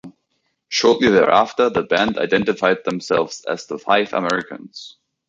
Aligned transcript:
Shortly 0.67 1.09
thereafter, 1.11 1.69
the 1.69 1.83
band 1.83 2.17
identified 2.17 2.83
themselves 2.85 3.45
as 3.47 3.67
the 3.67 3.77
Five 3.77 4.13
Americans. 4.13 4.97